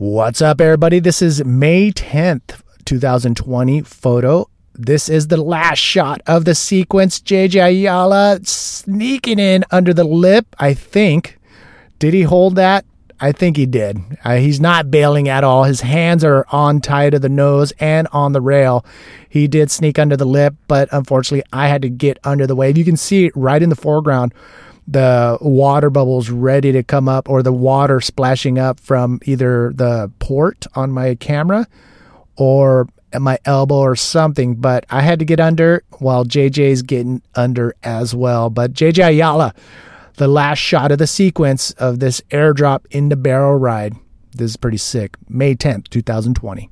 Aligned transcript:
What's 0.00 0.40
up, 0.40 0.62
everybody? 0.62 0.98
This 0.98 1.20
is 1.20 1.44
May 1.44 1.90
10th, 1.92 2.62
2020 2.86 3.82
photo. 3.82 4.48
This 4.72 5.10
is 5.10 5.28
the 5.28 5.36
last 5.36 5.78
shot 5.78 6.22
of 6.26 6.46
the 6.46 6.54
sequence. 6.54 7.20
JJ 7.20 7.62
Ayala 7.62 8.40
sneaking 8.42 9.38
in 9.38 9.62
under 9.70 9.92
the 9.92 10.04
lip, 10.04 10.56
I 10.58 10.72
think. 10.72 11.38
Did 11.98 12.14
he 12.14 12.22
hold 12.22 12.56
that? 12.56 12.86
I 13.20 13.32
think 13.32 13.58
he 13.58 13.66
did. 13.66 13.98
Uh, 14.24 14.36
he's 14.36 14.58
not 14.58 14.90
bailing 14.90 15.28
at 15.28 15.44
all. 15.44 15.64
His 15.64 15.82
hands 15.82 16.24
are 16.24 16.46
on 16.50 16.80
tight 16.80 17.10
to 17.10 17.18
the 17.18 17.28
nose 17.28 17.74
and 17.78 18.08
on 18.10 18.32
the 18.32 18.40
rail. 18.40 18.86
He 19.28 19.48
did 19.48 19.70
sneak 19.70 19.98
under 19.98 20.16
the 20.16 20.24
lip, 20.24 20.54
but 20.66 20.88
unfortunately, 20.92 21.44
I 21.52 21.68
had 21.68 21.82
to 21.82 21.90
get 21.90 22.18
under 22.24 22.46
the 22.46 22.56
wave. 22.56 22.78
You 22.78 22.86
can 22.86 22.96
see 22.96 23.26
it 23.26 23.36
right 23.36 23.62
in 23.62 23.68
the 23.68 23.76
foreground 23.76 24.32
the 24.86 25.38
water 25.40 25.90
bubbles 25.90 26.30
ready 26.30 26.72
to 26.72 26.82
come 26.82 27.08
up 27.08 27.28
or 27.28 27.42
the 27.42 27.52
water 27.52 28.00
splashing 28.00 28.58
up 28.58 28.80
from 28.80 29.20
either 29.24 29.72
the 29.74 30.10
port 30.18 30.66
on 30.74 30.90
my 30.90 31.14
camera 31.14 31.66
or 32.36 32.88
at 33.12 33.22
my 33.22 33.38
elbow 33.44 33.78
or 33.78 33.96
something. 33.96 34.54
But 34.56 34.86
I 34.90 35.02
had 35.02 35.18
to 35.18 35.24
get 35.24 35.40
under 35.40 35.82
while 35.98 36.24
JJ's 36.24 36.82
getting 36.82 37.22
under 37.34 37.74
as 37.82 38.14
well. 38.14 38.50
But 38.50 38.72
JJ 38.72 39.08
Ayala, 39.08 39.54
the 40.14 40.28
last 40.28 40.58
shot 40.58 40.92
of 40.92 40.98
the 40.98 41.06
sequence 41.06 41.70
of 41.72 42.00
this 42.00 42.20
airdrop 42.30 42.86
into 42.90 43.16
barrel 43.16 43.56
ride. 43.56 43.94
This 44.32 44.52
is 44.52 44.56
pretty 44.56 44.76
sick. 44.76 45.16
May 45.28 45.54
10th, 45.54 45.88
2020. 45.88 46.70